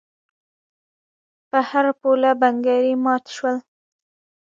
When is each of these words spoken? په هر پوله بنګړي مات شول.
په 1.49 1.59
هر 1.69 1.85
پوله 1.99 2.31
بنګړي 2.41 2.93
مات 3.03 3.23
شول. 3.35 3.57